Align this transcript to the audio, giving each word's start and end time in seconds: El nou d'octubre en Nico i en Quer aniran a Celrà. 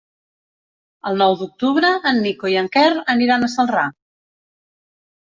El 1.09 1.17
nou 1.21 1.33
d'octubre 1.41 1.91
en 2.11 2.17
Nico 2.27 2.49
i 2.53 2.57
en 2.61 2.69
Quer 2.77 2.85
aniran 3.15 3.45
a 3.45 3.51
Celrà. 3.57 3.83